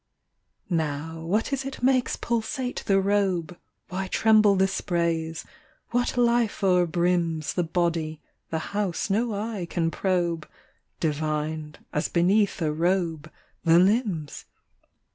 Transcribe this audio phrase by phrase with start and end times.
[0.67, 3.55] Now, what is it makes pulsate the robe?
[3.89, 5.45] Why tremble the sprays?
[5.91, 8.19] What life o'erbrims 10 The body,
[8.49, 10.49] the house no eye can probe,
[10.99, 13.31] Divined, as beneath a robe,
[13.63, 14.45] the limbs?